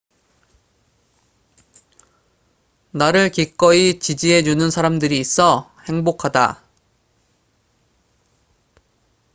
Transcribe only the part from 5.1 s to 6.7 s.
있어 행복하다